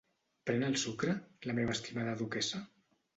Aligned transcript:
Pren 0.49 0.63
el 0.69 0.77
sucre, 0.83 1.13
la 1.49 1.55
meva 1.59 1.75
estimada 1.77 2.17
duquessa? 2.23 2.63